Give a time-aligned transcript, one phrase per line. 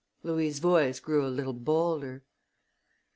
[0.23, 2.23] Louis' voice grew a little bolder.